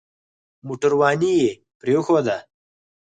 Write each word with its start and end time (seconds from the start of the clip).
موټرواني 0.67 1.33
يې 1.41 1.51
پرېښوده. 1.79 2.37